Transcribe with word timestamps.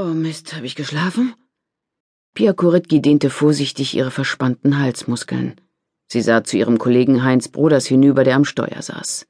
Oh 0.00 0.14
Mist, 0.14 0.54
habe 0.54 0.64
ich 0.64 0.76
geschlafen? 0.76 1.34
Pia 2.32 2.52
Koritki 2.52 3.02
dehnte 3.02 3.30
vorsichtig 3.30 3.96
ihre 3.96 4.12
verspannten 4.12 4.78
Halsmuskeln. 4.78 5.60
Sie 6.06 6.22
sah 6.22 6.44
zu 6.44 6.56
ihrem 6.56 6.78
Kollegen 6.78 7.24
Heinz 7.24 7.48
Broders 7.48 7.84
hinüber, 7.86 8.22
der 8.22 8.36
am 8.36 8.44
Steuer 8.44 8.80
saß. 8.80 9.26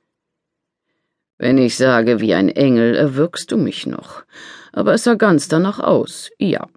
Wenn 1.38 1.56
ich 1.56 1.78
sage 1.78 2.20
wie 2.20 2.34
ein 2.34 2.50
Engel, 2.50 2.94
erwürgst 2.96 3.50
du 3.50 3.56
mich 3.56 3.86
noch. 3.86 4.24
Aber 4.72 4.92
es 4.92 5.04
sah 5.04 5.14
ganz 5.14 5.48
danach 5.48 5.80
aus, 5.80 6.28
ja. 6.36 6.68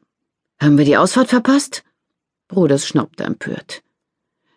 Haben 0.62 0.78
wir 0.78 0.86
die 0.86 0.96
Ausfahrt 0.96 1.28
verpasst? 1.28 1.84
Broders 2.48 2.88
schnaubte 2.88 3.26
empört. 3.26 3.82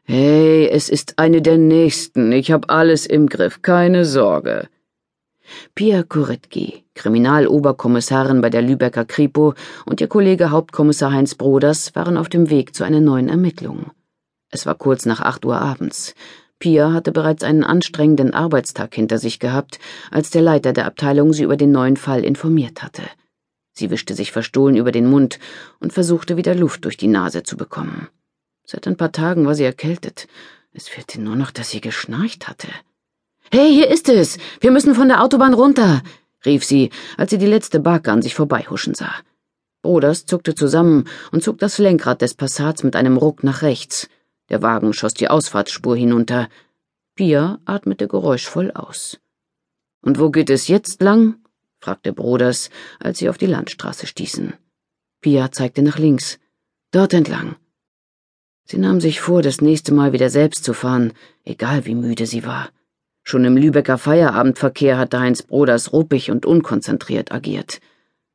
Hey, 0.05 0.69
es 0.69 0.89
ist 0.89 1.19
eine 1.19 1.43
der 1.43 1.59
nächsten. 1.59 2.31
Ich 2.31 2.53
hab 2.53 2.71
alles 2.71 3.05
im 3.05 3.27
Griff, 3.27 3.63
keine 3.63 4.05
Sorge. 4.05 4.69
Pia 5.75 6.03
Kuretki, 6.03 6.85
Kriminaloberkommissarin 6.95 8.41
bei 8.41 8.51
der 8.51 8.63
Lübecker 8.63 9.05
Kripo, 9.05 9.55
und 9.87 10.01
ihr 10.01 10.09
Kollege 10.09 10.51
Hauptkommissar 10.51 11.13
Heinz 11.13 11.35
Broders 11.35 11.95
waren 11.95 12.17
auf 12.17 12.29
dem 12.29 12.51
Weg 12.51 12.75
zu 12.75 12.85
einer 12.85 13.01
neuen 13.01 13.29
Ermittlung. 13.29 13.91
Es 14.51 14.67
war 14.67 14.75
kurz 14.75 15.07
nach 15.07 15.21
acht 15.21 15.45
Uhr 15.45 15.61
abends. 15.61 16.15
Pia 16.59 16.93
hatte 16.93 17.13
bereits 17.13 17.43
einen 17.43 17.65
anstrengenden 17.65 18.33
Arbeitstag 18.33 18.95
hinter 18.95 19.19
sich 19.19 19.39
gehabt, 19.39 19.79
als 20.11 20.31
der 20.31 20.43
Leiter 20.43 20.73
der 20.73 20.87
Abteilung 20.87 21.33
sie 21.33 21.43
über 21.43 21.57
den 21.57 21.73
neuen 21.73 21.97
Fall 21.97 22.25
informiert 22.25 22.83
hatte. 22.83 23.03
Sie 23.73 23.91
wischte 23.91 24.15
sich 24.15 24.31
verstohlen 24.31 24.77
über 24.77 24.93
den 24.93 25.11
Mund 25.11 25.41
und 25.81 25.93
versuchte 25.93 26.37
wieder 26.37 26.55
Luft 26.55 26.85
durch 26.85 26.97
die 26.97 27.09
Nase 27.09 27.43
zu 27.43 27.57
bekommen. 27.57 28.09
Seit 28.65 28.87
ein 28.87 28.97
paar 28.97 29.13
Tagen 29.13 29.45
war 29.47 29.55
sie 29.55 29.65
erkältet. 29.65 30.29
Es 30.73 30.89
fehlte 30.89 31.21
nur 31.21 31.37
noch, 31.37 31.51
dass 31.51 31.71
sie 31.71 31.81
geschnarcht 31.81 32.49
hatte. 32.49 32.69
Hey, 33.51 33.73
hier 33.73 33.89
ist 33.89 34.09
es. 34.09 34.39
Wir 34.61 34.71
müssen 34.71 34.95
von 34.95 35.09
der 35.09 35.23
Autobahn 35.23 35.55
runter, 35.55 36.03
rief 36.45 36.65
sie, 36.65 36.91
als 37.17 37.31
sie 37.31 37.39
die 37.39 37.47
letzte 37.47 37.79
Barke 37.81 38.11
an 38.11 38.23
sich 38.23 38.35
vorbeihuschen 38.35 38.95
sah. 38.95 39.15
Broders 39.83 40.25
zuckte 40.27 40.55
zusammen 40.55 41.05
und 41.31 41.45
zog 41.45 41.59
das 41.59 41.79
Lenkrad 41.79 42.23
des 42.23 42.35
Passats 42.35 42.83
mit 42.83 42.97
einem 42.97 43.17
Ruck 43.17 43.45
nach 43.45 43.63
rechts. 43.63 44.09
Der 44.49 44.63
Wagen 44.63 44.93
schoss 44.93 45.15
die 45.15 45.29
Ausfahrtsspur 45.29 45.97
hinunter. 45.97 46.49
Pia 47.15 47.61
atmete 47.65 48.09
geräuschvoll 48.09 48.73
aus. 48.73 49.21
Und 50.01 50.19
wo 50.19 50.31
geht 50.31 50.51
es 50.51 50.69
jetzt 50.69 51.03
lang? 51.03 51.37
fragte 51.81 52.13
Broders, 52.13 52.71
als 52.99 53.19
sie 53.19 53.29
auf 53.29 53.39
die 53.39 53.47
Landstraße 53.47 54.07
stießen. 54.07 54.55
Pia 55.21 55.53
zeigte 55.53 55.83
nach 55.83 55.99
links. 55.99 56.39
Dort 56.91 57.13
entlang. 57.13 57.57
Sie 58.65 58.79
nahm 58.79 59.01
sich 59.01 59.21
vor, 59.21 59.43
das 59.43 59.61
nächste 59.61 59.93
Mal 59.93 60.13
wieder 60.13 60.31
selbst 60.31 60.65
zu 60.65 60.73
fahren, 60.73 61.13
egal 61.45 61.85
wie 61.85 61.95
müde 61.95 62.27
sie 62.27 62.45
war. 62.47 62.71
Schon 63.27 63.47
im 63.47 63.57
Lübecker 63.57 63.97
Feierabendverkehr 63.97 64.99
hatte 64.99 65.19
Heinz 65.19 65.43
Broders 65.43 65.93
ruppig 65.93 66.31
und 66.31 66.45
unkonzentriert 66.45 67.33
agiert. 67.33 67.81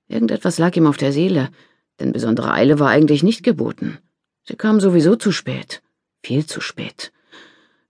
Irgendetwas 0.08 0.58
lag 0.58 0.76
ihm 0.76 0.88
auf 0.88 0.98
der 0.98 1.14
Seele, 1.14 1.50
denn 2.00 2.12
besondere 2.12 2.52
Eile 2.52 2.80
war 2.80 2.90
eigentlich 2.90 3.22
nicht 3.22 3.44
geboten. 3.44 4.00
Sie 4.44 4.56
kam 4.56 4.80
sowieso 4.80 5.16
zu 5.16 5.32
spät. 5.32 5.84
Viel 6.24 6.48
zu 6.48 6.60
spät. 6.60 7.12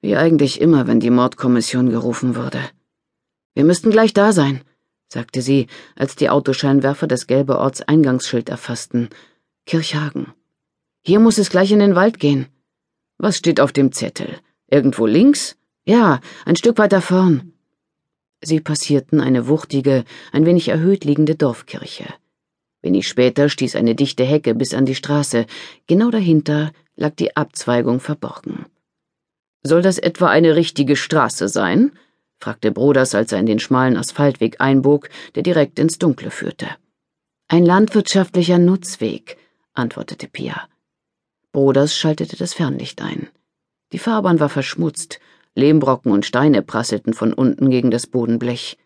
Wie 0.01 0.17
eigentlich 0.17 0.59
immer, 0.59 0.87
wenn 0.87 0.99
die 0.99 1.09
Mordkommission 1.09 1.89
gerufen 1.89 2.35
wurde. 2.35 2.59
Wir 3.53 3.63
müssten 3.63 3.91
gleich 3.91 4.13
da 4.13 4.33
sein, 4.33 4.61
sagte 5.07 5.41
sie, 5.41 5.67
als 5.95 6.17
die 6.17 6.29
Autoscheinwerfer 6.29 7.07
das 7.07 7.27
gelbe 7.27 7.59
Ortseingangsschild 7.59 8.49
erfassten. 8.49 9.09
Kirchhagen. 9.65 10.33
Hier 11.01 11.19
muss 11.19 11.37
es 11.37 11.49
gleich 11.49 11.71
in 11.71 11.79
den 11.79 11.95
Wald 11.95 12.19
gehen. 12.19 12.47
Was 13.17 13.37
steht 13.37 13.61
auf 13.61 13.71
dem 13.71 13.93
Zettel? 13.93 14.37
Irgendwo 14.67 15.05
links? 15.05 15.55
Ja, 15.89 16.19
ein 16.45 16.55
Stück 16.55 16.77
weiter 16.77 17.01
vorn. 17.01 17.53
Sie 18.41 18.59
passierten 18.59 19.19
eine 19.19 19.47
wuchtige, 19.47 20.03
ein 20.31 20.45
wenig 20.45 20.67
erhöht 20.67 21.03
liegende 21.03 21.33
Dorfkirche. 21.33 22.05
Wenig 22.83 23.07
später 23.07 23.49
stieß 23.49 23.75
eine 23.75 23.95
dichte 23.95 24.23
Hecke 24.23 24.53
bis 24.53 24.75
an 24.75 24.85
die 24.85 24.93
Straße. 24.93 25.47
Genau 25.87 26.11
dahinter 26.11 26.73
lag 26.95 27.15
die 27.15 27.35
Abzweigung 27.35 28.01
verborgen. 28.01 28.67
Soll 29.63 29.81
das 29.81 29.97
etwa 29.97 30.27
eine 30.27 30.55
richtige 30.55 30.95
Straße 30.95 31.47
sein? 31.47 31.91
fragte 32.37 32.71
Broders, 32.71 33.15
als 33.15 33.31
er 33.31 33.39
in 33.39 33.47
den 33.47 33.59
schmalen 33.59 33.97
Asphaltweg 33.97 34.61
einbog, 34.61 35.09
der 35.33 35.41
direkt 35.41 35.79
ins 35.79 35.97
Dunkle 35.97 36.29
führte. 36.29 36.67
Ein 37.47 37.65
landwirtschaftlicher 37.65 38.59
Nutzweg, 38.59 39.37
antwortete 39.73 40.27
Pia. 40.27 40.69
Broders 41.51 41.97
schaltete 41.97 42.37
das 42.37 42.53
Fernlicht 42.53 43.01
ein. 43.01 43.27
Die 43.91 43.97
Fahrbahn 43.97 44.39
war 44.39 44.49
verschmutzt, 44.49 45.19
Lehmbrocken 45.59 46.11
und 46.11 46.25
Steine 46.25 46.61
prasselten 46.63 47.13
von 47.13 47.33
unten 47.33 47.69
gegen 47.69 47.91
das 47.91 48.07
Bodenblech. 48.07 48.77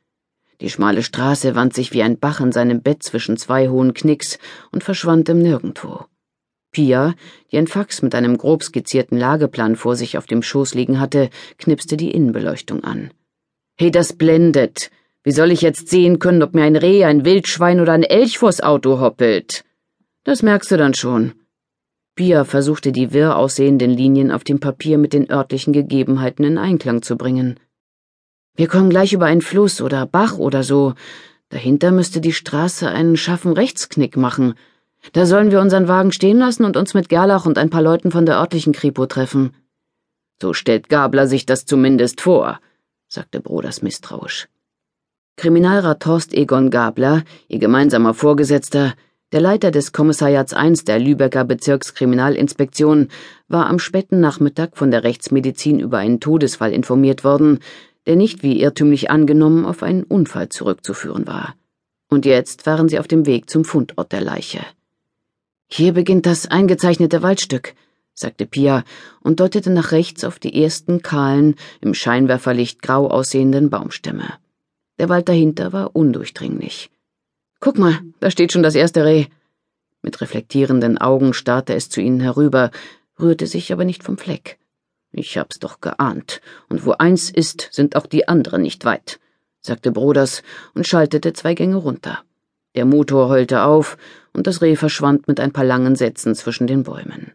Die 0.60 0.70
schmale 0.70 1.04
Straße 1.04 1.56
wand 1.56 1.74
sich 1.74 1.94
wie 1.94 2.04
ein 2.04 2.20
Bach 2.20 2.40
in 2.40 2.52
seinem 2.52 2.82
Bett 2.82 3.04
zwischen 3.04 3.38
zwei 3.38 3.70
hohen 3.70 3.94
Knicks 3.94 4.40
und 4.72 4.84
verschwand 4.84 5.30
im 5.30 5.40
Nirgendwo. 5.40 6.06
Pia, 6.72 7.14
die 7.52 7.58
ein 7.58 7.68
Fax 7.68 8.02
mit 8.02 8.16
einem 8.16 8.38
grob 8.38 8.64
skizzierten 8.64 9.18
Lageplan 9.18 9.76
vor 9.76 9.96
sich 9.96 10.18
auf 10.18 10.26
dem 10.26 10.42
Schoß 10.42 10.74
liegen 10.74 11.00
hatte, 11.00 11.30
knipste 11.58 11.98
die 11.98 12.12
Innenbeleuchtung 12.12 12.84
an. 12.84 13.12
Hey, 13.78 13.92
das 13.92 14.14
blendet. 14.14 14.90
Wie 15.24 15.32
soll 15.32 15.52
ich 15.52 15.62
jetzt 15.62 15.90
sehen 15.90 16.20
können, 16.20 16.42
ob 16.42 16.54
mir 16.54 16.64
ein 16.64 16.76
Reh, 16.76 17.06
ein 17.06 17.26
Wildschwein 17.26 17.80
oder 17.80 17.94
ein 17.94 18.04
Elch 18.04 18.40
vors 18.40 18.62
Auto 18.62 19.00
hoppelt? 19.00 19.64
Das 20.24 20.42
merkst 20.42 20.72
du 20.72 20.78
dann 20.78 20.94
schon. 20.94 21.34
Pia 22.16 22.44
versuchte 22.44 22.92
die 22.92 23.12
wirr 23.12 23.36
aussehenden 23.36 23.90
Linien 23.90 24.32
auf 24.32 24.44
dem 24.44 24.60
Papier 24.60 25.00
mit 25.00 25.14
den 25.14 25.32
örtlichen 25.32 25.74
Gegebenheiten 25.74 26.46
in 26.46 26.58
Einklang 26.60 27.02
zu 27.02 27.18
bringen. 27.18 27.60
Wir 28.56 28.68
kommen 28.68 28.92
gleich 28.92 29.14
über 29.14 29.26
einen 29.26 29.42
Fluss 29.42 29.82
oder 29.82 30.06
Bach 30.06 30.38
oder 30.38 30.64
so. 30.64 30.94
Dahinter 31.50 31.92
müsste 31.92 32.22
die 32.22 32.34
Straße 32.34 32.88
einen 32.88 33.18
scharfen 33.18 33.54
Rechtsknick 33.54 34.16
machen. 34.16 34.54
Da 35.12 35.26
sollen 35.26 35.50
wir 35.50 35.60
unseren 35.60 35.88
Wagen 35.88 36.12
stehen 36.12 36.38
lassen 36.38 36.66
und 36.66 36.78
uns 36.78 36.94
mit 36.94 37.10
Gerlach 37.10 37.48
und 37.48 37.58
ein 37.58 37.72
paar 37.72 37.82
Leuten 37.82 38.12
von 38.12 38.28
der 38.28 38.38
örtlichen 38.38 38.74
Kripo 38.74 39.08
treffen. 39.08 39.56
So 40.40 40.54
stellt 40.54 40.90
Gabler 40.90 41.26
sich 41.26 41.48
das 41.48 41.66
zumindest 41.66 42.22
vor, 42.22 42.60
sagte 43.08 43.42
Broders 43.42 43.82
misstrauisch. 43.82 44.48
Kriminalrat 45.36 46.02
Torst 46.02 46.34
Egon 46.34 46.70
Gabler, 46.70 47.24
ihr 47.48 47.60
gemeinsamer 47.60 48.14
Vorgesetzter, 48.14 48.94
der 49.34 49.42
Leiter 49.42 49.72
des 49.72 49.92
Kommissariats 49.92 50.54
I 50.54 50.74
der 50.86 51.00
Lübecker 51.00 51.44
Bezirkskriminalinspektion 51.44 53.10
war 53.48 53.66
am 53.66 53.80
späten 53.80 54.20
Nachmittag 54.20 54.78
von 54.78 54.92
der 54.92 55.04
Rechtsmedizin 55.04 55.80
über 55.80 55.98
einen 55.98 56.20
Todesfall 56.20 56.72
informiert 56.72 57.24
worden, 57.24 57.60
der 58.06 58.16
nicht 58.16 58.44
wie 58.44 58.62
irrtümlich 58.62 59.10
angenommen 59.10 59.66
auf 59.66 59.82
einen 59.82 60.04
Unfall 60.04 60.50
zurückzuführen 60.50 61.26
war. 61.26 61.56
Und 62.10 62.28
jetzt 62.28 62.68
waren 62.68 62.88
sie 62.88 63.00
auf 63.00 63.08
dem 63.08 63.26
Weg 63.26 63.50
zum 63.50 63.66
Fundort 63.66 64.12
der 64.12 64.22
Leiche. 64.22 64.60
Hier 65.68 65.94
beginnt 65.94 66.28
das 66.28 66.46
eingezeichnete 66.46 67.24
Waldstück, 67.24 67.74
sagte 68.14 68.46
Pia 68.46 68.84
und 69.22 69.40
deutete 69.40 69.72
nach 69.72 69.92
rechts 69.92 70.24
auf 70.24 70.38
die 70.38 70.64
ersten 70.64 71.02
kahlen, 71.02 71.56
im 71.82 71.96
Scheinwerferlicht 71.96 72.84
grau 72.84 73.08
aussehenden 73.08 73.72
Baumstämme. 73.72 74.32
Der 75.00 75.10
Wald 75.10 75.28
dahinter 75.28 75.74
war 75.74 75.96
undurchdringlich. 75.96 76.92
Guck 77.64 77.78
mal, 77.78 78.02
da 78.20 78.30
steht 78.30 78.52
schon 78.52 78.62
das 78.62 78.76
erste 78.76 79.06
Reh. 79.06 79.28
Mit 80.02 80.20
reflektierenden 80.20 80.98
Augen 80.98 81.34
starrte 81.34 81.74
es 81.74 81.88
zu 81.88 82.02
ihnen 82.02 82.20
herüber, 82.20 82.72
rührte 83.18 83.48
sich 83.48 83.72
aber 83.72 83.86
nicht 83.86 84.04
vom 84.04 84.18
Fleck. 84.18 84.60
Ich 85.14 85.38
hab's 85.38 85.60
doch 85.60 85.80
geahnt, 85.80 86.42
und 86.68 86.86
wo 86.86 86.92
eins 86.92 87.30
ist, 87.30 87.70
sind 87.72 87.96
auch 87.96 88.06
die 88.06 88.28
anderen 88.28 88.64
nicht 88.64 88.84
weit, 88.84 89.22
sagte 89.62 89.94
Broders 89.94 90.44
und 90.74 90.86
schaltete 90.86 91.32
zwei 91.32 91.54
Gänge 91.54 91.78
runter. 91.78 92.26
Der 92.76 92.84
Motor 92.84 93.30
heulte 93.30 93.64
auf, 93.64 93.98
und 94.34 94.46
das 94.46 94.62
Reh 94.62 94.76
verschwand 94.76 95.30
mit 95.30 95.40
ein 95.40 95.54
paar 95.54 95.64
langen 95.64 95.96
Sätzen 95.96 96.36
zwischen 96.36 96.68
den 96.68 96.84
Bäumen. 96.84 97.32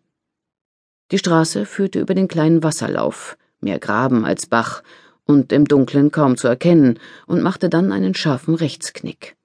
Die 1.11 1.17
Straße 1.17 1.65
führte 1.65 2.01
über 2.01 2.15
den 2.15 2.29
kleinen 2.29 2.63
Wasserlauf, 2.63 3.39
mehr 3.63 3.79
Graben 3.79 4.27
als 4.27 4.45
Bach, 4.45 4.83
und 5.25 5.55
im 5.55 5.65
Dunkeln 5.65 6.11
kaum 6.13 6.37
zu 6.37 6.49
erkennen, 6.49 7.01
und 7.27 7.41
machte 7.41 7.71
dann 7.71 7.93
einen 7.93 8.15
scharfen 8.15 8.55
Rechtsknick. 8.55 9.38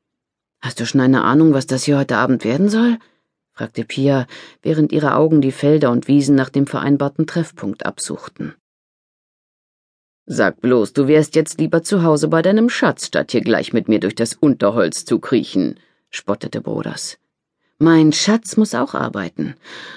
Hast 0.63 0.79
du 0.79 0.85
schon 0.85 1.01
eine 1.01 1.25
Ahnung, 1.25 1.53
was 1.53 1.67
das 1.67 1.83
hier 1.83 1.97
heute 1.97 2.15
Abend 2.15 2.45
werden 2.45 2.69
soll? 2.69 2.97
fragte 3.51 3.83
Pia, 3.83 4.27
während 4.61 4.93
ihre 4.93 5.15
Augen 5.15 5.41
die 5.41 5.51
Felder 5.51 5.91
und 5.91 6.07
Wiesen 6.07 6.35
nach 6.35 6.47
dem 6.47 6.67
vereinbarten 6.67 7.27
Treffpunkt 7.27 7.85
absuchten. 7.85 8.55
Sag 10.25 10.61
bloß, 10.61 10.93
du 10.93 11.09
wärst 11.09 11.35
jetzt 11.35 11.59
lieber 11.59 11.83
zu 11.83 12.01
Hause 12.03 12.29
bei 12.29 12.41
deinem 12.41 12.69
Schatz, 12.69 13.07
statt 13.07 13.33
hier 13.33 13.41
gleich 13.41 13.73
mit 13.73 13.89
mir 13.89 13.99
durch 13.99 14.15
das 14.15 14.35
Unterholz 14.35 15.03
zu 15.03 15.19
kriechen, 15.19 15.81
spottete 16.09 16.61
Broders. 16.61 17.17
Mein 17.77 18.13
Schatz 18.13 18.55
muss 18.55 18.73
auch 18.73 18.93
arbeiten. 18.93 19.55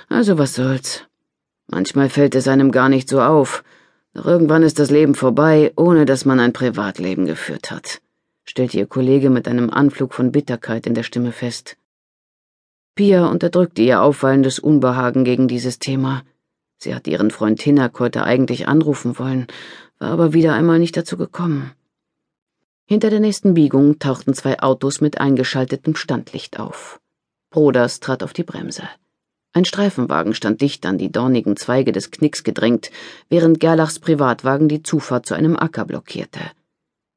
Also 0.08 0.36
was 0.36 0.56
soll's. 0.56 1.04
Manchmal 1.68 2.08
fällt 2.08 2.34
es 2.34 2.48
einem 2.48 2.72
gar 2.72 2.88
nicht 2.88 3.08
so 3.08 3.20
auf. 3.22 3.62
Doch 4.14 4.26
irgendwann 4.26 4.64
ist 4.64 4.80
das 4.80 4.90
Leben 4.90 5.14
vorbei, 5.14 5.72
ohne 5.76 6.06
dass 6.06 6.24
man 6.24 6.40
ein 6.40 6.52
Privatleben 6.52 7.26
geführt 7.26 7.70
hat 7.70 8.00
stellte 8.48 8.78
ihr 8.78 8.86
Kollege 8.86 9.30
mit 9.30 9.48
einem 9.48 9.70
Anflug 9.70 10.14
von 10.14 10.32
Bitterkeit 10.32 10.86
in 10.86 10.94
der 10.94 11.02
Stimme 11.02 11.32
fest. 11.32 11.76
Pia 12.94 13.26
unterdrückte 13.26 13.82
ihr 13.82 14.00
auffallendes 14.00 14.58
Unbehagen 14.58 15.24
gegen 15.24 15.48
dieses 15.48 15.78
Thema. 15.78 16.22
Sie 16.78 16.94
hatte 16.94 17.10
ihren 17.10 17.30
Freund 17.30 17.60
Hinak 17.60 17.98
heute 18.00 18.24
eigentlich 18.24 18.68
anrufen 18.68 19.18
wollen, 19.18 19.46
war 19.98 20.10
aber 20.10 20.32
wieder 20.32 20.54
einmal 20.54 20.78
nicht 20.78 20.96
dazu 20.96 21.16
gekommen. 21.16 21.72
Hinter 22.86 23.10
der 23.10 23.20
nächsten 23.20 23.54
Biegung 23.54 23.98
tauchten 23.98 24.32
zwei 24.32 24.60
Autos 24.60 25.00
mit 25.00 25.18
eingeschaltetem 25.18 25.96
Standlicht 25.96 26.60
auf. 26.60 27.00
Broders 27.50 28.00
trat 28.00 28.22
auf 28.22 28.32
die 28.32 28.44
Bremse. 28.44 28.88
Ein 29.52 29.64
Streifenwagen 29.64 30.34
stand 30.34 30.60
dicht 30.60 30.86
an 30.86 30.98
die 30.98 31.10
dornigen 31.10 31.56
Zweige 31.56 31.90
des 31.90 32.10
Knicks 32.10 32.44
gedrängt, 32.44 32.90
während 33.28 33.58
Gerlachs 33.58 33.98
Privatwagen 33.98 34.68
die 34.68 34.82
Zufahrt 34.82 35.26
zu 35.26 35.34
einem 35.34 35.56
Acker 35.56 35.84
blockierte. 35.84 36.40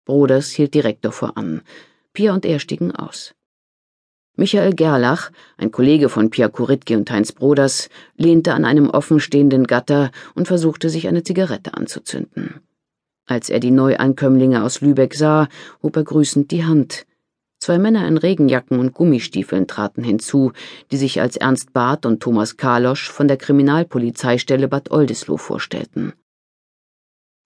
Broders 0.10 0.50
hielt 0.50 0.74
direkt 0.74 1.06
davor 1.06 1.38
an. 1.38 1.62
Pia 2.14 2.34
und 2.34 2.44
er 2.44 2.58
stiegen 2.58 2.96
aus. 2.96 3.36
Michael 4.36 4.74
Gerlach, 4.74 5.30
ein 5.56 5.70
Kollege 5.70 6.10
von 6.10 6.32
Pia 6.32 6.48
Kuritke 6.48 6.98
und 6.98 7.12
Heinz 7.12 7.32
Broders, 7.32 7.90
lehnte 8.18 8.56
an 8.56 8.66
einem 8.66 8.90
offenstehenden 8.90 9.68
Gatter 9.68 10.10
und 10.34 10.48
versuchte 10.48 10.90
sich 10.90 11.08
eine 11.08 11.22
Zigarette 11.22 11.76
anzuzünden. 11.76 12.62
Als 13.28 13.52
er 13.52 13.60
die 13.60 13.70
Neuankömmlinge 13.70 14.64
aus 14.64 14.82
Lübeck 14.82 15.14
sah, 15.14 15.48
hob 15.84 15.96
er 15.96 16.06
grüßend 16.06 16.50
die 16.50 16.66
Hand. 16.66 17.06
Zwei 17.60 17.78
Männer 17.78 18.08
in 18.08 18.18
Regenjacken 18.18 18.80
und 18.80 18.96
Gummistiefeln 18.96 19.68
traten 19.68 20.04
hinzu, 20.04 20.54
die 20.90 20.98
sich 20.98 21.22
als 21.22 21.38
Ernst 21.38 21.72
Barth 21.72 22.08
und 22.08 22.20
Thomas 22.20 22.58
Kalosch 22.58 23.12
von 23.12 23.28
der 23.28 23.38
Kriminalpolizeistelle 23.38 24.70
Bad 24.70 24.90
Oldesloe 24.90 25.38
vorstellten. 25.38 26.14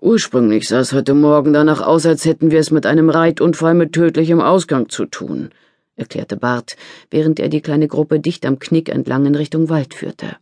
Ursprünglich 0.03 0.67
sah 0.67 0.81
es 0.81 0.91
heute 0.91 1.13
Morgen 1.13 1.53
danach 1.53 1.79
aus, 1.79 2.05
als 2.05 2.25
hätten 2.25 2.51
wir 2.51 2.59
es 2.59 2.71
mit 2.71 2.85
einem 2.85 3.09
Reitunfall 3.09 3.73
mit 3.73 3.93
tödlichem 3.93 4.41
Ausgang 4.41 4.89
zu 4.89 5.05
tun, 5.05 5.51
erklärte 5.95 6.35
Barth, 6.35 6.75
während 7.09 7.39
er 7.39 7.47
die 7.47 7.61
kleine 7.61 7.87
Gruppe 7.87 8.19
dicht 8.19 8.45
am 8.45 8.59
Knick 8.59 8.89
entlang 8.89 9.25
in 9.25 9.33
Richtung 9.33 9.69
Wald 9.69 9.93
führte. 9.93 10.35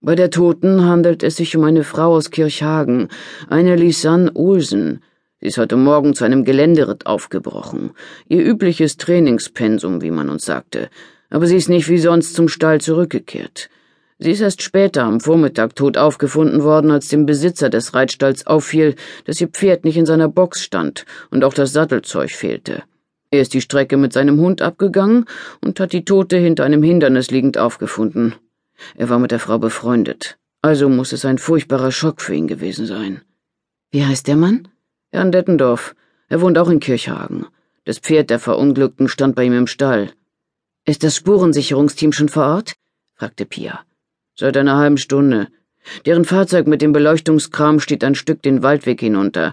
Bei 0.00 0.14
der 0.14 0.30
Toten 0.30 0.86
handelt 0.86 1.22
es 1.22 1.36
sich 1.36 1.54
um 1.54 1.64
eine 1.64 1.84
Frau 1.84 2.14
aus 2.14 2.30
Kirchhagen, 2.30 3.08
eine 3.50 3.76
Lisanne 3.76 4.30
Olsen, 4.34 5.02
Sie 5.38 5.48
ist 5.48 5.58
heute 5.58 5.76
Morgen 5.76 6.14
zu 6.14 6.24
einem 6.24 6.46
Geländeritt 6.46 7.04
aufgebrochen. 7.04 7.90
Ihr 8.26 8.42
übliches 8.42 8.96
Trainingspensum, 8.96 10.00
wie 10.00 10.10
man 10.10 10.30
uns 10.30 10.46
sagte. 10.46 10.88
Aber 11.28 11.46
sie 11.46 11.56
ist 11.56 11.68
nicht 11.68 11.90
wie 11.90 11.98
sonst 11.98 12.34
zum 12.34 12.48
Stall 12.48 12.80
zurückgekehrt. 12.80 13.68
Sie 14.20 14.32
ist 14.32 14.40
erst 14.40 14.62
später 14.62 15.04
am 15.04 15.20
Vormittag 15.20 15.76
tot 15.76 15.96
aufgefunden 15.96 16.64
worden, 16.64 16.90
als 16.90 17.06
dem 17.08 17.24
Besitzer 17.24 17.70
des 17.70 17.94
Reitstalls 17.94 18.46
auffiel, 18.46 18.96
dass 19.24 19.40
ihr 19.40 19.48
Pferd 19.48 19.84
nicht 19.84 19.96
in 19.96 20.06
seiner 20.06 20.28
Box 20.28 20.62
stand 20.62 21.06
und 21.30 21.44
auch 21.44 21.54
das 21.54 21.72
Sattelzeug 21.72 22.30
fehlte. 22.30 22.82
Er 23.30 23.42
ist 23.42 23.54
die 23.54 23.60
Strecke 23.60 23.96
mit 23.96 24.12
seinem 24.12 24.40
Hund 24.40 24.60
abgegangen 24.60 25.26
und 25.60 25.78
hat 25.78 25.92
die 25.92 26.04
Tote 26.04 26.36
hinter 26.36 26.64
einem 26.64 26.82
Hindernis 26.82 27.30
liegend 27.30 27.58
aufgefunden. 27.58 28.34
Er 28.96 29.08
war 29.08 29.18
mit 29.18 29.30
der 29.30 29.38
Frau 29.38 29.58
befreundet. 29.58 30.38
Also 30.62 30.88
muss 30.88 31.12
es 31.12 31.24
ein 31.24 31.38
furchtbarer 31.38 31.92
Schock 31.92 32.20
für 32.20 32.34
ihn 32.34 32.48
gewesen 32.48 32.86
sein. 32.86 33.22
Wie 33.90 34.04
heißt 34.04 34.26
der 34.26 34.36
Mann? 34.36 34.68
Jan 35.12 35.30
Dettendorf. 35.30 35.94
Er 36.28 36.40
wohnt 36.40 36.58
auch 36.58 36.68
in 36.68 36.80
Kirchhagen. 36.80 37.46
Das 37.84 37.98
Pferd 37.98 38.30
der 38.30 38.38
Verunglückten 38.38 39.08
stand 39.08 39.36
bei 39.36 39.44
ihm 39.44 39.56
im 39.56 39.66
Stall. 39.66 40.10
Ist 40.84 41.04
das 41.04 41.16
Spurensicherungsteam 41.16 42.12
schon 42.12 42.28
vor 42.28 42.46
Ort? 42.46 42.74
fragte 43.14 43.46
Pia. 43.46 43.84
Seit 44.40 44.56
einer 44.56 44.76
halben 44.76 44.98
Stunde. 44.98 45.48
Deren 46.06 46.24
Fahrzeug 46.24 46.68
mit 46.68 46.80
dem 46.80 46.92
Beleuchtungskram 46.92 47.80
steht 47.80 48.04
ein 48.04 48.14
Stück 48.14 48.40
den 48.40 48.62
Waldweg 48.62 49.00
hinunter. 49.00 49.52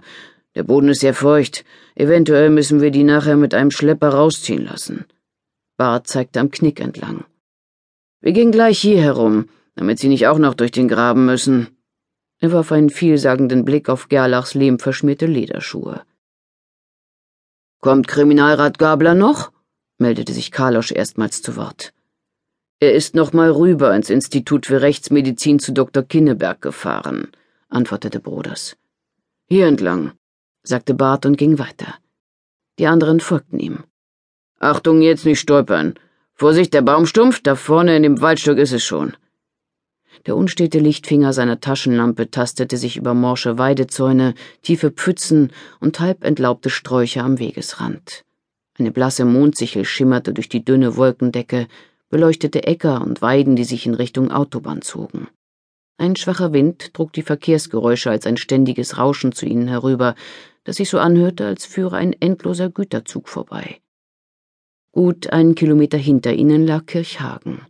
Der 0.54 0.62
Boden 0.62 0.90
ist 0.90 1.00
sehr 1.00 1.16
feucht. 1.16 1.66
Eventuell 1.96 2.52
müssen 2.52 2.82
wir 2.82 2.92
die 2.92 3.04
nachher 3.04 3.36
mit 3.36 3.56
einem 3.56 3.72
Schlepper 3.72 4.10
rausziehen 4.10 4.64
lassen. 4.64 5.06
Bart 5.76 6.06
zeigte 6.06 6.40
am 6.40 6.52
Knick 6.52 6.80
entlang. 6.80 7.26
Wir 8.22 8.32
gehen 8.32 8.52
gleich 8.52 8.78
hier 8.78 9.02
herum, 9.02 9.50
damit 9.76 9.98
Sie 9.98 10.08
nicht 10.08 10.28
auch 10.28 10.38
noch 10.38 10.54
durch 10.54 10.72
den 10.72 10.88
Graben 10.88 11.26
müssen. 11.26 11.76
Er 12.40 12.52
warf 12.52 12.72
einen 12.72 12.92
vielsagenden 12.92 13.66
Blick 13.66 13.90
auf 13.90 14.08
Gerlachs 14.08 14.54
lehmverschmierte 14.54 15.26
Lederschuhe. 15.26 16.04
Kommt 17.82 18.08
Kriminalrat 18.08 18.78
Gabler 18.78 19.16
noch? 19.16 19.52
meldete 19.98 20.34
sich 20.34 20.52
Karlosch 20.52 20.92
erstmals 20.92 21.42
zu 21.42 21.56
Wort. 21.56 21.95
Er 22.80 22.94
ist 22.94 23.16
noch 23.16 23.32
mal 23.32 23.52
rüber 23.52 23.96
ins 23.96 24.10
Institut 24.10 24.66
für 24.66 24.82
Rechtsmedizin 24.82 25.60
zu 25.60 25.72
Dr. 25.72 26.04
Kinneberg 26.04 26.62
gefahren, 26.62 27.30
antwortete 27.70 28.20
Broders. 28.20 28.76
Hier 29.48 29.68
entlang, 29.68 30.12
sagte 30.62 30.94
Bart 30.94 31.26
und 31.26 31.38
ging 31.38 31.58
weiter. 31.58 31.96
Die 32.78 32.88
anderen 32.88 33.22
folgten 33.22 33.60
ihm. 33.60 33.86
Achtung, 34.60 35.02
jetzt 35.02 35.26
nicht 35.26 35.40
stolpern. 35.40 35.94
Vorsicht, 36.34 36.74
der 36.74 36.82
Baumstumpf, 36.82 37.42
da 37.42 37.56
vorne 37.56 37.96
in 37.96 38.04
dem 38.04 38.20
Waldstück 38.20 38.58
ist 38.58 38.74
es 38.74 38.84
schon. 38.84 39.16
Der 40.26 40.36
unstete 40.36 40.80
Lichtfinger 40.80 41.32
seiner 41.32 41.62
Taschenlampe 41.62 42.30
tastete 42.30 42.76
sich 42.76 42.98
über 42.98 43.14
morsche 43.14 43.58
Weidezäune, 43.58 44.34
tiefe 44.64 44.92
Pfützen 44.92 45.54
und 45.80 46.02
halb 46.02 46.26
entlaubte 46.26 46.70
Sträucher 46.70 47.24
am 47.24 47.40
Wegesrand. 47.40 48.26
Eine 48.78 48.92
blasse 48.92 49.24
Mondsichel 49.24 49.86
schimmerte 49.86 50.34
durch 50.34 50.50
die 50.50 50.66
dünne 50.66 50.98
Wolkendecke, 50.98 51.68
beleuchtete 52.10 52.64
Äcker 52.64 53.02
und 53.02 53.22
Weiden, 53.22 53.56
die 53.56 53.64
sich 53.64 53.86
in 53.86 53.94
Richtung 53.94 54.32
Autobahn 54.32 54.82
zogen. 54.82 55.28
Ein 55.98 56.16
schwacher 56.16 56.52
Wind 56.52 56.94
trug 56.94 57.14
die 57.14 57.22
Verkehrsgeräusche 57.22 58.10
als 58.10 58.26
ein 58.26 58.38
ständiges 58.38 58.98
Rauschen 58.98 59.32
zu 59.32 59.46
ihnen 59.46 59.68
herüber, 59.68 60.16
das 60.66 60.78
sich 60.78 60.90
so 60.90 61.00
anhörte, 61.00 61.46
als 61.46 61.66
führe 61.66 61.98
ein 61.98 62.14
endloser 62.14 62.70
Güterzug 62.70 63.30
vorbei. 63.30 63.80
Gut 64.92 65.32
einen 65.32 65.56
Kilometer 65.56 65.98
hinter 65.98 66.34
ihnen 66.34 66.66
lag 66.66 66.86
Kirchhagen. 66.86 67.62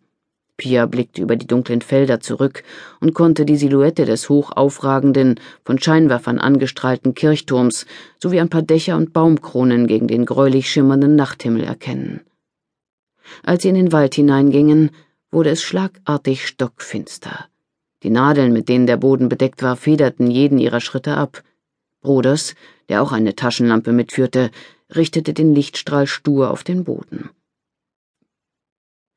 Pia 0.58 0.86
blickte 0.86 1.22
über 1.22 1.36
die 1.36 1.48
dunklen 1.48 1.82
Felder 1.82 2.22
zurück 2.22 2.64
und 3.02 3.14
konnte 3.14 3.46
die 3.46 3.58
Silhouette 3.58 4.06
des 4.06 4.30
hoch 4.30 4.52
aufragenden, 4.54 5.40
von 5.66 5.80
Scheinwerfern 5.80 6.40
angestrahlten 6.40 7.14
Kirchturms 7.14 7.86
sowie 8.22 8.40
ein 8.40 8.50
paar 8.50 8.62
Dächer 8.62 8.96
und 8.96 9.12
Baumkronen 9.12 9.86
gegen 9.86 10.08
den 10.08 10.26
gräulich 10.26 10.70
schimmernden 10.70 11.16
Nachthimmel 11.16 11.64
erkennen. 11.64 12.22
Als 13.44 13.64
sie 13.64 13.70
in 13.70 13.76
den 13.76 13.92
Wald 13.92 14.16
hineingingen, 14.16 14.92
wurde 15.32 15.50
es 15.50 15.62
schlagartig 15.62 16.48
stockfinster. 16.48 17.48
Die 18.04 18.10
Nadeln, 18.10 18.54
mit 18.54 18.70
denen 18.70 18.88
der 18.88 18.98
Boden 18.98 19.30
bedeckt 19.30 19.64
war, 19.64 19.76
federten 19.76 20.30
jeden 20.30 20.60
ihrer 20.60 20.82
Schritte 20.82 21.18
ab. 21.18 21.44
Broders, 22.02 22.56
der 22.88 23.02
auch 23.02 23.12
eine 23.12 23.36
Taschenlampe 23.36 23.92
mitführte, 23.92 24.52
richtete 24.96 25.34
den 25.34 25.56
Lichtstrahl 25.56 26.08
stur 26.08 26.52
auf 26.52 26.64
den 26.64 26.84
Boden. 26.84 27.30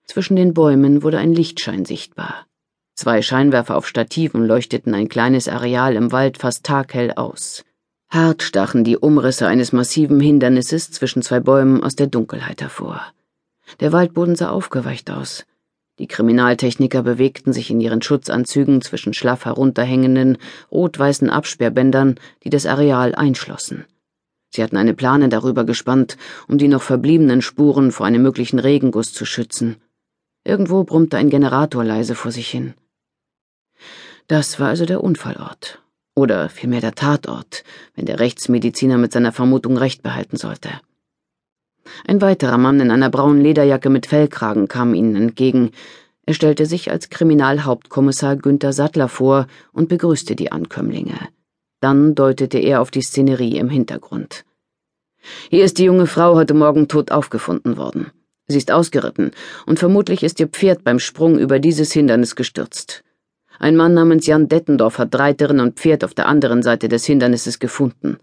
Zwischen 0.07 0.37
den 0.37 0.55
Bäumen 0.55 1.03
wurde 1.03 1.19
ein 1.19 1.35
Lichtschein 1.35 1.85
sichtbar. 1.85 2.47
Zwei 2.95 3.21
Scheinwerfer 3.21 3.77
auf 3.77 3.87
Stativen 3.87 4.45
leuchteten 4.45 4.95
ein 4.95 5.09
kleines 5.09 5.49
Areal 5.49 5.95
im 5.95 6.11
Wald 6.11 6.39
fast 6.39 6.65
taghell 6.65 7.13
aus. 7.13 7.65
Hart 8.09 8.43
stachen 8.43 8.85
die 8.85 8.97
Umrisse 8.97 9.47
eines 9.47 9.73
massiven 9.73 10.19
Hindernisses 10.19 10.91
zwischen 10.91 11.21
zwei 11.21 11.41
Bäumen 11.41 11.85
aus 11.85 11.95
der 11.95 12.07
Dunkelheit 12.07 12.63
hervor. 12.63 13.03
Der 13.81 13.93
Waldboden 13.93 14.37
sah 14.37 14.51
aufgeweicht 14.51 15.11
aus. 15.11 15.47
Die 15.99 16.07
Kriminaltechniker 16.07 17.03
bewegten 17.03 17.53
sich 17.53 17.71
in 17.71 17.81
ihren 17.81 18.03
Schutzanzügen 18.03 18.83
zwischen 18.83 19.15
schlaff 19.15 19.45
herunterhängenden, 19.45 20.39
rot-weißen 20.71 21.29
Absperrbändern, 21.29 22.21
die 22.45 22.51
das 22.51 22.67
Areal 22.67 23.15
einschlossen. 23.15 23.85
Sie 24.51 24.63
hatten 24.63 24.77
eine 24.77 24.95
Plane 24.95 25.29
darüber 25.29 25.65
gespannt, 25.65 26.17
um 26.47 26.57
die 26.57 26.69
noch 26.69 26.83
verbliebenen 26.83 27.43
Spuren 27.43 27.91
vor 27.93 28.07
einem 28.07 28.23
möglichen 28.23 28.59
Regenguss 28.59 29.13
zu 29.13 29.25
schützen. 29.25 29.77
Irgendwo 30.45 30.85
brummte 30.85 31.17
ein 31.17 31.31
Generator 31.31 31.85
leise 31.85 32.15
vor 32.15 32.31
sich 32.31 32.49
hin. 32.49 32.75
Das 34.29 34.61
war 34.61 34.69
also 34.69 34.87
der 34.87 35.03
Unfallort. 35.03 35.83
Oder 36.15 36.49
vielmehr 36.49 36.81
der 36.81 36.95
Tatort, 36.95 37.65
wenn 37.95 38.07
der 38.07 38.19
Rechtsmediziner 38.19 38.99
mit 38.99 39.13
seiner 39.13 39.33
Vermutung 39.33 39.77
recht 39.77 40.03
behalten 40.03 40.37
sollte. 40.37 40.71
Ein 42.07 42.21
weiterer 42.21 42.59
Mann 42.59 42.81
in 42.81 42.91
einer 42.91 43.11
braunen 43.11 43.43
Lederjacke 43.43 43.91
mit 43.91 44.07
Fellkragen 44.07 44.69
kam 44.69 44.95
ihnen 44.95 45.17
entgegen. 45.17 45.71
Er 46.27 46.35
stellte 46.35 46.67
sich 46.67 46.91
als 46.91 47.11
Kriminalhauptkommissar 47.11 48.37
Günther 48.37 48.73
Sattler 48.73 49.09
vor 49.09 49.47
und 49.73 49.89
begrüßte 49.89 50.37
die 50.37 50.53
Ankömmlinge. 50.53 51.19
Dann 51.81 52.15
deutete 52.15 52.59
er 52.59 52.81
auf 52.81 52.91
die 52.91 53.03
Szenerie 53.03 53.57
im 53.57 53.71
Hintergrund. 53.71 54.45
Hier 55.51 55.65
ist 55.65 55.79
die 55.79 55.85
junge 55.85 56.07
Frau 56.07 56.35
heute 56.35 56.55
Morgen 56.55 56.89
tot 56.89 57.11
aufgefunden 57.11 57.77
worden. 57.77 58.11
Sie 58.47 58.59
ist 58.59 58.73
ausgeritten, 58.73 59.33
und 59.67 59.79
vermutlich 59.79 60.23
ist 60.23 60.41
ihr 60.41 60.49
Pferd 60.49 60.83
beim 60.83 60.99
Sprung 60.99 61.39
über 61.39 61.59
dieses 61.59 61.93
Hindernis 61.93 62.35
gestürzt. 62.35 63.05
Ein 63.59 63.77
Mann 63.77 63.93
namens 63.93 64.27
Jan 64.27 64.49
Dettendorf 64.49 64.99
hat 64.99 65.15
Reiterin 65.19 65.61
und 65.61 65.79
Pferd 65.79 66.05
auf 66.05 66.15
der 66.15 66.29
anderen 66.29 66.63
Seite 66.63 66.89
des 66.89 67.05
Hindernisses 67.05 67.59
gefunden. 67.59 68.19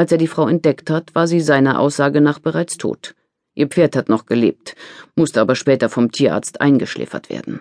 Als 0.00 0.10
er 0.10 0.16
die 0.16 0.28
Frau 0.28 0.48
entdeckt 0.48 0.88
hat, 0.88 1.14
war 1.14 1.26
sie 1.26 1.40
seiner 1.40 1.78
Aussage 1.78 2.22
nach 2.22 2.38
bereits 2.38 2.78
tot. 2.78 3.14
Ihr 3.54 3.66
Pferd 3.66 3.96
hat 3.96 4.08
noch 4.08 4.24
gelebt, 4.24 4.74
musste 5.14 5.42
aber 5.42 5.54
später 5.54 5.90
vom 5.90 6.10
Tierarzt 6.10 6.62
eingeschläfert 6.62 7.28
werden. 7.28 7.60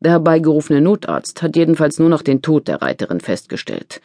Der 0.00 0.12
herbeigerufene 0.12 0.80
Notarzt 0.80 1.42
hat 1.42 1.54
jedenfalls 1.54 1.98
nur 1.98 2.08
noch 2.08 2.22
den 2.22 2.40
Tod 2.40 2.66
der 2.66 2.80
Reiterin 2.80 3.20
festgestellt. 3.20 4.00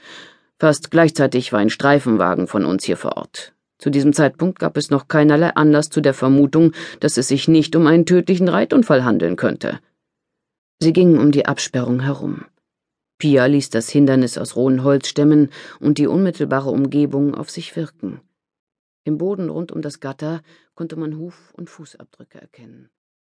Fast 0.59 0.91
gleichzeitig 0.91 1.53
war 1.53 1.61
ein 1.61 1.69
Streifenwagen 1.69 2.47
von 2.47 2.65
uns 2.65 2.83
hier 2.83 2.97
vor 2.97 3.15
Ort. 3.15 3.53
Zu 3.77 3.89
diesem 3.89 4.11
Zeitpunkt 4.11 4.59
gab 4.59 4.75
es 4.75 4.89
noch 4.89 5.07
keinerlei 5.07 5.55
Anlass 5.55 5.89
zu 5.89 6.01
der 6.01 6.13
Vermutung, 6.13 6.73
dass 6.99 7.15
es 7.15 7.29
sich 7.29 7.47
nicht 7.47 7.73
um 7.77 7.87
einen 7.87 8.05
tödlichen 8.05 8.49
Reitunfall 8.49 9.05
handeln 9.05 9.37
könnte. 9.37 9.79
Sie 10.81 10.91
gingen 10.91 11.17
um 11.17 11.31
die 11.31 11.45
Absperrung 11.45 12.01
herum. 12.01 12.43
Pia 13.21 13.45
ließ 13.45 13.69
das 13.69 13.87
Hindernis 13.87 14.39
aus 14.39 14.55
rohen 14.55 14.83
Holzstämmen 14.83 15.51
und 15.79 15.99
die 15.99 16.07
unmittelbare 16.07 16.71
Umgebung 16.71 17.35
auf 17.35 17.51
sich 17.51 17.75
wirken. 17.75 18.19
Im 19.03 19.19
Boden 19.19 19.51
rund 19.51 19.71
um 19.71 19.83
das 19.83 19.99
Gatter 19.99 20.41
konnte 20.73 20.95
man 20.95 21.19
Huf- 21.19 21.53
und 21.53 21.69
Fußabdrücke 21.69 22.41
erkennen. 22.41 22.89